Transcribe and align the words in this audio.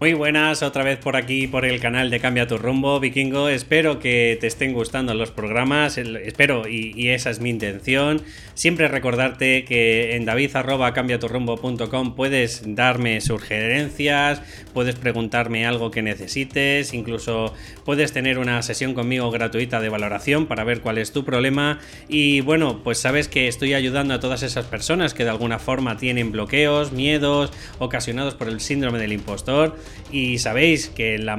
Muy 0.00 0.14
buenas, 0.14 0.62
otra 0.62 0.84
vez 0.84 0.96
por 0.96 1.16
aquí, 1.16 1.48
por 1.48 1.64
el 1.64 1.80
canal 1.80 2.08
de 2.08 2.20
Cambia 2.20 2.46
tu 2.46 2.56
rumbo, 2.56 3.00
vikingo. 3.00 3.48
Espero 3.48 3.98
que 3.98 4.38
te 4.40 4.46
estén 4.46 4.72
gustando 4.72 5.12
los 5.12 5.32
programas, 5.32 5.98
espero 5.98 6.68
y, 6.68 7.08
esa 7.08 7.30
es 7.30 7.40
mi 7.40 7.50
intención. 7.50 8.22
Siempre 8.54 8.86
recordarte 8.86 9.64
que 9.64 10.14
en 10.14 10.24
david.cambiaturrumbo.com 10.24 12.14
puedes 12.14 12.62
darme 12.76 13.20
sugerencias, 13.20 14.40
puedes 14.72 14.94
preguntarme 14.94 15.66
algo 15.66 15.90
que 15.90 16.00
necesites, 16.00 16.94
incluso 16.94 17.52
puedes 17.84 18.12
tener 18.12 18.38
una 18.38 18.62
sesión 18.62 18.94
conmigo 18.94 19.32
gratuita 19.32 19.80
de 19.80 19.88
valoración 19.88 20.46
para 20.46 20.62
ver 20.62 20.80
cuál 20.80 20.98
es 20.98 21.10
tu 21.10 21.24
problema. 21.24 21.80
Y 22.06 22.40
bueno, 22.42 22.84
pues 22.84 22.98
sabes 22.98 23.26
que 23.26 23.48
estoy 23.48 23.74
ayudando 23.74 24.14
a 24.14 24.20
todas 24.20 24.44
esas 24.44 24.64
personas 24.66 25.12
que 25.12 25.24
de 25.24 25.30
alguna 25.30 25.58
forma 25.58 25.96
tienen 25.96 26.30
bloqueos, 26.30 26.92
miedos 26.92 27.52
ocasionados 27.80 28.36
por 28.36 28.46
el 28.48 28.60
síndrome 28.60 29.00
del 29.00 29.12
impostor 29.12 29.76
y 30.10 30.38
sabéis 30.38 30.88
que 30.88 31.16
en 31.16 31.26
la, 31.26 31.36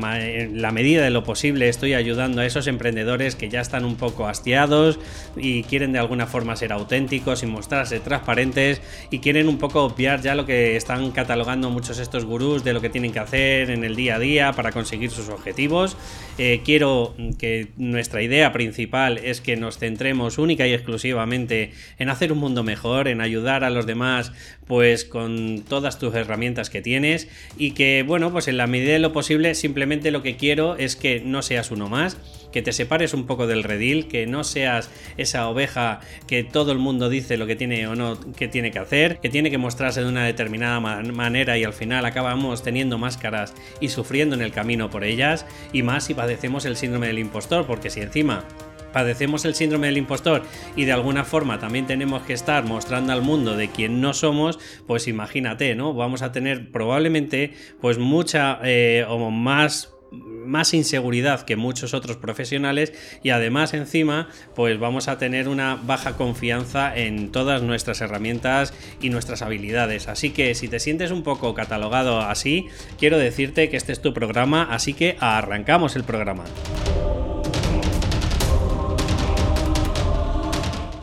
medida 0.71 1.03
de 1.03 1.09
lo 1.09 1.23
posible 1.23 1.70
estoy 1.70 1.94
ayudando 1.94 2.41
a 2.41 2.45
esos 2.45 2.67
emprendedores 2.67 3.35
que 3.35 3.49
ya 3.49 3.62
están 3.62 3.85
un 3.85 3.95
poco 3.95 4.27
hastiados 4.27 4.99
y 5.35 5.63
quieren 5.63 5.94
de 5.94 5.99
alguna 5.99 6.27
forma 6.27 6.55
ser 6.55 6.72
auténticos 6.72 7.44
y 7.44 7.48
mostrarse 7.48 7.99
transparentes 7.99 8.81
y 9.09 9.20
quieren 9.20 9.48
un 9.48 9.58
poco 9.58 9.84
obviar 9.84 10.22
ya 10.22 10.35
lo 10.35 10.45
que 10.45 10.75
están 10.75 11.12
catalogando 11.12 11.70
muchos 11.70 11.99
estos 11.99 12.25
gurús 12.25 12.63
de 12.63 12.73
lo 12.73 12.81
que 12.81 12.89
tienen 12.89 13.12
que 13.12 13.20
hacer 13.20 13.72
en 13.72 13.84
el 13.84 13.95
día 13.95 14.16
a 14.16 14.20
día 14.20 14.53
para 14.53 14.72
conseguir 14.72 15.09
sus 15.09 15.30
objetivos. 15.30 15.97
Eh, 16.38 16.61
quiero 16.63 17.16
que 17.38 17.70
nuestra 17.77 18.22
idea 18.22 18.52
principal 18.52 19.17
es 19.17 19.42
que 19.42 19.55
nos 19.55 19.77
centremos 19.77 20.38
única 20.38 20.67
y 20.67 20.73
exclusivamente 20.73 21.72
en 21.97 22.09
hacer 22.09 22.31
un 22.31 22.39
mundo 22.39 22.64
mejor, 22.64 23.08
en 23.08 23.22
ayudar 23.22 23.64
a 23.64 23.70
los 23.70 23.86
demás 23.86 24.31
pues 24.67 25.03
con 25.03 25.64
todas 25.67 25.97
tus 25.97 26.14
herramientas 26.14 26.70
que 26.70 26.81
tienes 26.81 27.27
y 27.58 27.72
que 27.72 28.03
bueno 28.05 28.31
pues 28.31 28.39
en 28.48 28.58
la 28.58 28.68
medida 28.68 28.94
de 28.94 29.00
lo 29.00 29.12
posible 29.12 29.56
simplemente 29.56 30.12
lo 30.12 30.22
que 30.23 30.38
quiero 30.38 30.76
es 30.76 30.95
que 30.95 31.20
no 31.20 31.42
seas 31.42 31.72
uno 31.72 31.90
más 31.90 32.18
que 32.52 32.62
te 32.62 32.72
separes 32.72 33.14
un 33.14 33.26
poco 33.26 33.48
del 33.48 33.64
redil, 33.64 34.08
que 34.08 34.26
no 34.26 34.44
seas 34.44 34.90
esa 35.18 35.48
oveja 35.50 36.00
que 36.28 36.44
todo 36.44 36.72
el 36.72 36.80
mundo 36.80 37.10
dice 37.10 37.38
lo 37.38 37.48
que 37.48 37.56
tiene 37.56 37.88
o 37.88 37.95
no 37.95 38.20
que 38.34 38.48
tiene 38.48 38.72
que 38.72 38.80
hacer, 38.80 39.20
que 39.20 39.30
tiene 39.30 39.52
que 39.52 39.58
mostrarse 39.58 40.02
de 40.02 40.08
una 40.08 40.26
determinada 40.26 40.80
manera 40.80 41.58
y 41.58 41.64
al 41.64 41.73
final 41.73 42.06
acabamos 42.06 42.64
teniendo 42.64 42.98
máscaras 42.98 43.54
y 43.80 43.90
sufriendo 43.90 44.36
en 44.36 44.42
el 44.42 44.52
camino 44.52 44.90
por 44.90 45.04
ellas, 45.04 45.45
y 45.73 45.84
más 45.84 46.06
si 46.06 46.14
padecemos 46.14 46.66
el 46.66 46.76
síndrome 46.76 47.08
del 47.08 47.20
impostor, 47.20 47.66
porque 47.66 47.90
si 47.90 48.02
encima 48.02 48.45
padecemos 48.92 49.45
el 49.45 49.56
síndrome 49.56 49.88
del 49.88 49.98
impostor 49.98 50.44
y 50.76 50.86
de 50.86 50.92
alguna 50.92 51.23
forma 51.23 51.59
también 51.59 51.88
tenemos 51.88 52.23
que 52.23 52.34
estar 52.34 52.64
mostrando 52.66 53.14
al 53.14 53.22
mundo 53.22 53.56
de 53.56 53.70
quién 53.70 54.02
no 54.02 54.14
somos, 54.14 54.59
pues 54.88 55.08
imagínate, 55.08 55.76
¿no? 55.76 55.94
Vamos 55.94 56.22
a 56.22 56.32
tener 56.32 56.72
probablemente 56.72 57.54
pues 57.82 57.98
mucha 57.98 58.60
eh, 58.64 59.06
o 59.08 59.30
más 59.32 59.94
más 60.12 60.73
inseguridad 60.73 61.42
que 61.42 61.56
muchos 61.56 61.94
otros 61.94 62.17
profesionales 62.17 62.94
y 63.22 63.30
además 63.30 63.73
encima 63.73 64.30
pues 64.56 64.80
vamos 64.80 65.08
a 65.08 65.17
tener 65.17 65.48
una 65.48 65.76
baja 65.76 66.17
confianza 66.17 66.95
en 66.95 67.32
todas 67.32 67.62
nuestras 67.62 68.02
herramientas 68.02 68.73
y 69.02 69.10
nuestras 69.10 69.42
habilidades 69.42 70.08
así 70.08 70.32
que 70.32 70.56
si 70.56 70.67
te 70.67 70.80
sientes 70.80 71.12
un 71.12 71.23
poco 71.23 71.54
catalogado 71.54 72.22
así 72.22 72.67
quiero 72.98 73.17
decirte 73.17 73.70
que 73.70 73.78
este 73.78 73.92
es 73.92 74.02
tu 74.02 74.14
programa 74.14 74.64
así 74.64 74.94
que 74.94 75.16
arrancamos 75.20 75.95
el 75.95 76.04
programa 76.04 76.45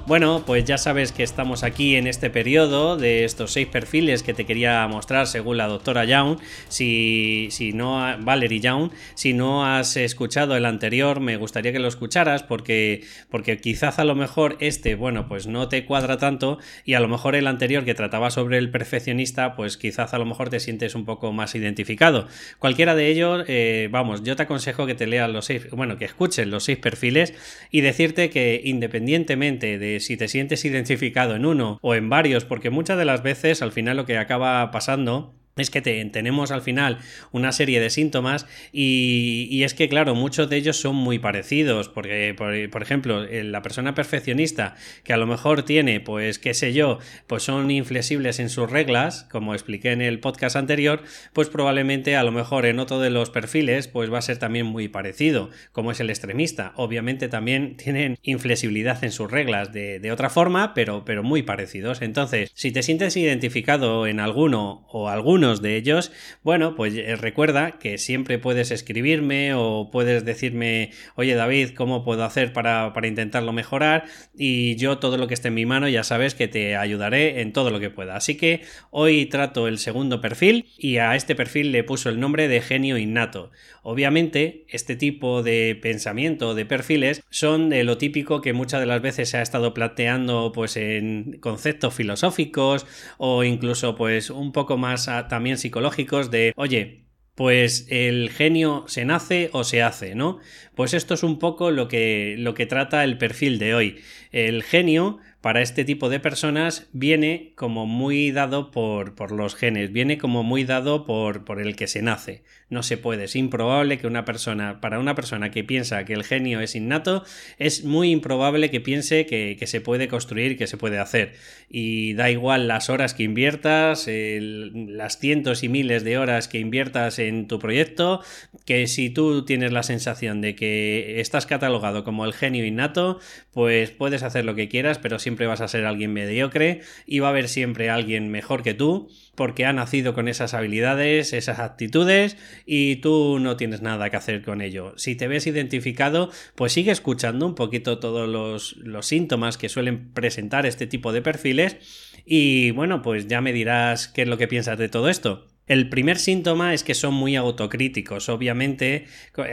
Bueno, 0.06 0.44
pues 0.46 0.64
ya 0.64 0.78
sabes 0.78 1.10
que 1.10 1.24
estamos 1.24 1.64
aquí 1.64 1.96
en 1.96 2.06
este 2.06 2.30
periodo 2.30 2.96
de 2.96 3.24
estos 3.24 3.50
seis 3.50 3.66
perfiles 3.66 4.22
que 4.22 4.34
te 4.34 4.46
quería 4.46 4.86
mostrar 4.86 5.26
según 5.26 5.56
la 5.56 5.66
doctora 5.66 6.04
Young. 6.04 6.38
Si, 6.68 7.48
si 7.50 7.72
no, 7.72 8.04
Valerie 8.20 8.60
Young, 8.60 8.92
si 9.16 9.32
no 9.32 9.66
has 9.66 9.96
escuchado 9.96 10.56
el 10.56 10.64
anterior, 10.64 11.18
me 11.18 11.36
gustaría 11.36 11.72
que 11.72 11.80
lo 11.80 11.88
escucharas 11.88 12.44
porque, 12.44 13.02
porque 13.30 13.58
quizás 13.58 13.98
a 13.98 14.04
lo 14.04 14.14
mejor 14.14 14.56
este, 14.60 14.94
bueno, 14.94 15.26
pues 15.26 15.48
no 15.48 15.68
te 15.68 15.84
cuadra 15.84 16.18
tanto 16.18 16.60
y 16.84 16.94
a 16.94 17.00
lo 17.00 17.08
mejor 17.08 17.34
el 17.34 17.48
anterior 17.48 17.84
que 17.84 17.94
trataba 17.94 18.30
sobre 18.30 18.58
el 18.58 18.70
perfeccionista, 18.70 19.56
pues 19.56 19.76
quizás 19.76 20.14
a 20.14 20.18
lo 20.18 20.24
mejor 20.24 20.50
te 20.50 20.60
sientes 20.60 20.94
un 20.94 21.04
poco 21.04 21.32
más 21.32 21.56
identificado. 21.56 22.28
Cualquiera 22.60 22.94
de 22.94 23.08
ellos, 23.08 23.44
eh, 23.48 23.88
vamos, 23.90 24.22
yo 24.22 24.36
te 24.36 24.44
aconsejo 24.44 24.86
que 24.86 24.94
te 24.94 25.08
leas 25.08 25.28
los 25.28 25.46
seis, 25.46 25.68
bueno, 25.72 25.98
que 25.98 26.04
escuches 26.04 26.46
los 26.46 26.62
seis 26.62 26.78
perfiles 26.78 27.34
y 27.72 27.80
decirte 27.80 28.30
que 28.30 28.60
independientemente 28.62 29.78
de 29.78 29.95
si 30.00 30.16
te 30.16 30.28
sientes 30.28 30.64
identificado 30.64 31.36
en 31.36 31.46
uno 31.46 31.78
o 31.82 31.94
en 31.94 32.08
varios, 32.08 32.44
porque 32.44 32.70
muchas 32.70 32.98
de 32.98 33.04
las 33.04 33.22
veces 33.22 33.62
al 33.62 33.72
final 33.72 33.96
lo 33.96 34.06
que 34.06 34.18
acaba 34.18 34.70
pasando 34.70 35.35
es 35.56 35.70
que 35.70 35.80
tenemos 35.80 36.50
al 36.50 36.60
final 36.60 36.98
una 37.32 37.50
serie 37.50 37.80
de 37.80 37.88
síntomas 37.88 38.46
y, 38.72 39.62
es 39.62 39.72
que, 39.72 39.88
claro, 39.88 40.14
muchos 40.14 40.50
de 40.50 40.58
ellos 40.58 40.76
son 40.76 40.94
muy 40.94 41.18
parecidos, 41.18 41.88
porque, 41.88 42.34
por, 42.36 42.82
ejemplo, 42.82 43.24
la 43.24 43.62
persona 43.62 43.94
perfeccionista 43.94 44.76
que 45.02 45.14
a 45.14 45.16
lo 45.16 45.26
mejor 45.26 45.62
tiene, 45.62 46.00
pues, 46.00 46.38
qué 46.38 46.52
sé 46.52 46.74
yo, 46.74 46.98
pues 47.26 47.42
son 47.42 47.70
inflexibles 47.70 48.38
en 48.38 48.50
sus 48.50 48.70
reglas, 48.70 49.26
como 49.30 49.54
expliqué 49.54 49.92
en 49.92 50.02
el 50.02 50.20
podcast 50.20 50.56
anterior, 50.56 51.02
pues 51.32 51.48
probablemente 51.48 52.16
a 52.16 52.22
lo 52.22 52.32
mejor 52.32 52.66
en 52.66 52.78
otro 52.78 53.00
de 53.00 53.08
los 53.08 53.30
perfiles, 53.30 53.88
pues 53.88 54.12
va 54.12 54.18
a 54.18 54.22
ser 54.22 54.36
también 54.36 54.66
muy 54.66 54.88
parecido, 54.88 55.48
como 55.72 55.90
es 55.90 56.00
el 56.00 56.10
extremista. 56.10 56.72
Obviamente 56.76 57.28
también 57.28 57.76
tienen 57.82 58.18
inflexibilidad 58.22 59.02
en 59.02 59.10
sus 59.10 59.30
reglas 59.30 59.72
de, 59.72 60.00
de 60.00 60.12
otra 60.12 60.28
forma, 60.28 60.74
pero, 60.74 61.06
pero 61.06 61.22
muy 61.22 61.42
parecidos. 61.42 62.02
Entonces, 62.02 62.50
si 62.52 62.72
te 62.72 62.82
sientes 62.82 63.16
identificado 63.16 64.06
en 64.06 64.20
alguno 64.20 64.86
o 64.90 65.08
alguno, 65.08 65.45
de 65.54 65.76
ellos, 65.76 66.12
bueno, 66.42 66.74
pues 66.74 66.94
eh, 66.94 67.16
recuerda 67.16 67.78
que 67.78 67.98
siempre 67.98 68.38
puedes 68.38 68.70
escribirme 68.70 69.54
o 69.54 69.90
puedes 69.92 70.24
decirme, 70.24 70.90
oye 71.14 71.34
David, 71.34 71.70
¿cómo 71.76 72.04
puedo 72.04 72.24
hacer 72.24 72.52
para, 72.52 72.92
para 72.92 73.06
intentarlo 73.06 73.52
mejorar? 73.52 74.04
Y 74.36 74.76
yo 74.76 74.98
todo 74.98 75.16
lo 75.16 75.28
que 75.28 75.34
esté 75.34 75.48
en 75.48 75.54
mi 75.54 75.66
mano 75.66 75.88
ya 75.88 76.02
sabes 76.02 76.34
que 76.34 76.48
te 76.48 76.76
ayudaré 76.76 77.40
en 77.40 77.52
todo 77.52 77.70
lo 77.70 77.80
que 77.80 77.90
pueda. 77.90 78.16
Así 78.16 78.36
que 78.36 78.62
hoy 78.90 79.26
trato 79.26 79.68
el 79.68 79.78
segundo 79.78 80.20
perfil 80.20 80.66
y 80.76 80.98
a 80.98 81.14
este 81.14 81.34
perfil 81.34 81.72
le 81.72 81.84
puso 81.84 82.08
el 82.08 82.20
nombre 82.20 82.48
de 82.48 82.60
genio 82.60 82.98
innato. 82.98 83.50
Obviamente, 83.82 84.64
este 84.68 84.96
tipo 84.96 85.44
de 85.44 85.78
pensamiento, 85.80 86.56
de 86.56 86.66
perfiles, 86.66 87.22
son 87.30 87.70
de 87.70 87.84
lo 87.84 87.98
típico 87.98 88.40
que 88.40 88.52
muchas 88.52 88.80
de 88.80 88.86
las 88.86 89.00
veces 89.00 89.30
se 89.30 89.38
ha 89.38 89.42
estado 89.42 89.74
planteando 89.74 90.50
pues 90.52 90.76
en 90.76 91.38
conceptos 91.40 91.94
filosóficos 91.94 92.84
o 93.18 93.44
incluso 93.44 93.94
pues 93.94 94.30
un 94.30 94.50
poco 94.50 94.76
más 94.76 95.08
también 95.36 95.58
psicológicos 95.58 96.30
de, 96.30 96.54
oye, 96.56 97.04
pues 97.34 97.86
el 97.90 98.30
genio 98.30 98.86
se 98.88 99.04
nace 99.04 99.50
o 99.52 99.64
se 99.64 99.82
hace, 99.82 100.14
¿no? 100.14 100.38
Pues 100.74 100.94
esto 100.94 101.12
es 101.12 101.22
un 101.22 101.38
poco 101.38 101.70
lo 101.70 101.88
que, 101.88 102.36
lo 102.38 102.54
que 102.54 102.64
trata 102.64 103.04
el 103.04 103.18
perfil 103.18 103.58
de 103.58 103.74
hoy. 103.74 104.00
El 104.32 104.62
genio 104.62 105.18
para 105.42 105.60
este 105.60 105.84
tipo 105.84 106.08
de 106.08 106.20
personas 106.20 106.88
viene 106.94 107.52
como 107.54 107.84
muy 107.84 108.30
dado 108.30 108.70
por, 108.70 109.14
por 109.14 109.30
los 109.30 109.54
genes, 109.54 109.92
viene 109.92 110.16
como 110.16 110.42
muy 110.42 110.64
dado 110.64 111.04
por, 111.04 111.44
por, 111.44 111.60
el 111.60 111.76
que 111.76 111.86
se 111.86 112.00
nace. 112.00 112.42
No 112.68 112.82
se 112.82 112.96
puede, 112.96 113.24
es 113.24 113.36
improbable 113.36 113.96
que 113.96 114.08
una 114.08 114.24
persona, 114.24 114.80
para 114.80 114.98
una 114.98 115.14
persona 115.14 115.52
que 115.52 115.62
piensa 115.62 116.04
que 116.04 116.14
el 116.14 116.24
genio 116.24 116.60
es 116.60 116.74
innato, 116.74 117.22
es 117.58 117.84
muy 117.84 118.10
improbable 118.10 118.70
que 118.70 118.80
piense 118.80 119.24
que, 119.24 119.56
se 119.66 119.80
puede 119.80 120.08
construir, 120.08 120.58
que 120.58 120.66
se 120.66 120.76
puede 120.76 120.98
hacer. 120.98 121.34
Y 121.68 122.14
da 122.14 122.28
igual 122.28 122.66
las 122.66 122.90
horas 122.90 123.14
que 123.14 123.22
inviertas, 123.22 124.08
las 124.08 125.18
cientos 125.20 125.62
y 125.62 125.68
miles 125.68 126.02
de 126.02 126.18
horas 126.18 126.48
que 126.48 126.58
inviertas 126.58 127.20
en 127.20 127.46
tu 127.46 127.60
proyecto, 127.60 128.20
que 128.64 128.88
si 128.88 129.10
tú 129.10 129.44
tienes 129.44 129.70
la 129.70 129.84
sensación 129.84 130.40
de 130.40 130.56
que 130.56 131.20
estás 131.20 131.46
catalogado 131.46 132.02
como 132.02 132.24
el 132.24 132.32
genio 132.32 132.64
innato, 132.64 133.20
pues 133.52 133.92
puedes 133.92 134.24
hacer 134.24 134.44
lo 134.44 134.56
que 134.56 134.68
quieras, 134.68 134.98
pero 134.98 135.20
siempre 135.20 135.46
vas 135.46 135.60
a 135.60 135.68
ser 135.68 135.84
alguien 135.84 136.12
mediocre 136.12 136.80
y 137.06 137.20
va 137.20 137.28
a 137.28 137.30
haber 137.30 137.48
siempre 137.48 137.90
alguien 137.90 138.28
mejor 138.28 138.64
que 138.64 138.74
tú 138.74 139.08
porque 139.36 139.64
ha 139.64 139.72
nacido 139.72 140.14
con 140.14 140.28
esas 140.28 140.54
habilidades, 140.54 141.32
esas 141.32 141.60
actitudes 141.60 142.36
y 142.64 142.96
tú 142.96 143.38
no 143.38 143.56
tienes 143.56 143.82
nada 143.82 144.10
que 144.10 144.16
hacer 144.16 144.42
con 144.42 144.60
ello. 144.60 144.94
Si 144.96 145.14
te 145.14 145.28
ves 145.28 145.46
identificado, 145.46 146.30
pues 146.54 146.72
sigue 146.72 146.90
escuchando 146.90 147.46
un 147.46 147.54
poquito 147.54 147.98
todos 147.98 148.28
los, 148.28 148.76
los 148.78 149.06
síntomas 149.06 149.58
que 149.58 149.68
suelen 149.68 150.12
presentar 150.12 150.66
este 150.66 150.86
tipo 150.86 151.12
de 151.12 151.22
perfiles 151.22 151.76
y 152.24 152.72
bueno, 152.72 153.02
pues 153.02 153.28
ya 153.28 153.40
me 153.40 153.52
dirás 153.52 154.08
qué 154.08 154.22
es 154.22 154.28
lo 154.28 154.38
que 154.38 154.48
piensas 154.48 154.78
de 154.78 154.88
todo 154.88 155.08
esto. 155.08 155.46
El 155.66 155.88
primer 155.88 156.18
síntoma 156.18 156.74
es 156.74 156.84
que 156.84 156.94
son 156.94 157.14
muy 157.14 157.34
autocríticos, 157.34 158.28
obviamente, 158.28 159.06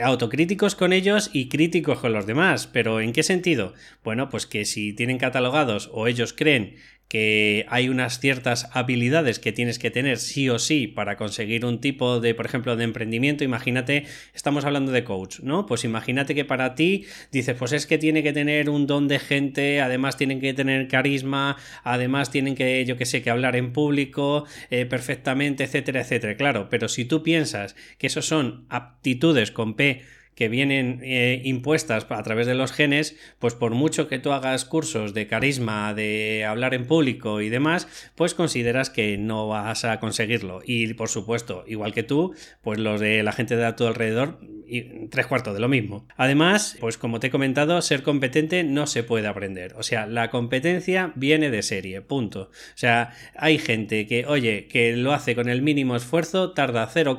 autocríticos 0.04 0.76
con 0.76 0.92
ellos 0.92 1.28
y 1.32 1.48
críticos 1.48 1.98
con 1.98 2.12
los 2.12 2.24
demás. 2.24 2.68
Pero 2.68 3.00
¿en 3.00 3.12
qué 3.12 3.24
sentido? 3.24 3.74
Bueno, 4.04 4.28
pues 4.28 4.46
que 4.46 4.64
si 4.64 4.92
tienen 4.92 5.18
catalogados 5.18 5.90
o 5.92 6.06
ellos 6.06 6.32
creen 6.32 6.76
que 7.14 7.64
hay 7.68 7.88
unas 7.88 8.18
ciertas 8.18 8.68
habilidades 8.72 9.38
que 9.38 9.52
tienes 9.52 9.78
que 9.78 9.92
tener 9.92 10.18
sí 10.18 10.50
o 10.50 10.58
sí 10.58 10.88
para 10.88 11.16
conseguir 11.16 11.64
un 11.64 11.80
tipo 11.80 12.18
de, 12.18 12.34
por 12.34 12.44
ejemplo, 12.44 12.74
de 12.74 12.82
emprendimiento. 12.82 13.44
Imagínate, 13.44 14.06
estamos 14.34 14.64
hablando 14.64 14.90
de 14.90 15.04
coach, 15.04 15.38
¿no? 15.38 15.64
Pues 15.64 15.84
imagínate 15.84 16.34
que 16.34 16.44
para 16.44 16.74
ti 16.74 17.04
dices, 17.30 17.54
pues 17.56 17.70
es 17.70 17.86
que 17.86 17.98
tiene 17.98 18.24
que 18.24 18.32
tener 18.32 18.68
un 18.68 18.88
don 18.88 19.06
de 19.06 19.20
gente, 19.20 19.80
además 19.80 20.16
tienen 20.16 20.40
que 20.40 20.54
tener 20.54 20.88
carisma, 20.88 21.56
además 21.84 22.32
tienen 22.32 22.56
que, 22.56 22.84
yo 22.84 22.96
que 22.96 23.06
sé, 23.06 23.22
que 23.22 23.30
hablar 23.30 23.54
en 23.54 23.72
público 23.72 24.44
eh, 24.70 24.84
perfectamente, 24.84 25.62
etcétera, 25.62 26.00
etcétera. 26.00 26.36
Claro, 26.36 26.66
pero 26.68 26.88
si 26.88 27.04
tú 27.04 27.22
piensas 27.22 27.76
que 27.96 28.08
esos 28.08 28.26
son 28.26 28.66
aptitudes 28.70 29.52
con 29.52 29.74
P 29.74 30.02
que 30.34 30.48
vienen 30.48 31.00
eh, 31.02 31.40
impuestas 31.44 32.06
a 32.08 32.22
través 32.22 32.46
de 32.46 32.54
los 32.54 32.72
genes, 32.72 33.16
pues 33.38 33.54
por 33.54 33.74
mucho 33.74 34.08
que 34.08 34.18
tú 34.18 34.32
hagas 34.32 34.64
cursos 34.64 35.14
de 35.14 35.26
carisma, 35.26 35.94
de 35.94 36.44
hablar 36.44 36.74
en 36.74 36.86
público 36.86 37.40
y 37.40 37.48
demás, 37.48 37.88
pues 38.14 38.34
consideras 38.34 38.90
que 38.90 39.16
no 39.16 39.48
vas 39.48 39.84
a 39.84 40.00
conseguirlo. 40.00 40.60
Y 40.64 40.94
por 40.94 41.08
supuesto, 41.08 41.64
igual 41.66 41.92
que 41.92 42.02
tú, 42.02 42.34
pues 42.62 42.78
los 42.78 43.00
de 43.00 43.22
la 43.22 43.32
gente 43.32 43.56
de 43.56 43.64
a 43.64 43.76
tu 43.76 43.86
alrededor, 43.86 44.38
y 44.66 45.08
tres 45.08 45.26
cuartos 45.26 45.54
de 45.54 45.60
lo 45.60 45.68
mismo. 45.68 46.06
Además, 46.16 46.76
pues 46.80 46.98
como 46.98 47.20
te 47.20 47.28
he 47.28 47.30
comentado, 47.30 47.80
ser 47.82 48.02
competente 48.02 48.64
no 48.64 48.86
se 48.86 49.02
puede 49.02 49.26
aprender. 49.26 49.74
O 49.76 49.82
sea, 49.82 50.06
la 50.06 50.30
competencia 50.30 51.12
viene 51.14 51.50
de 51.50 51.62
serie, 51.62 52.00
punto. 52.00 52.50
O 52.50 52.76
sea, 52.76 53.12
hay 53.36 53.58
gente 53.58 54.06
que, 54.06 54.26
oye, 54.26 54.66
que 54.66 54.96
lo 54.96 55.12
hace 55.12 55.34
con 55.34 55.48
el 55.48 55.62
mínimo 55.62 55.96
esfuerzo, 55.96 56.52
tarda 56.52 56.88
0, 56.90 57.18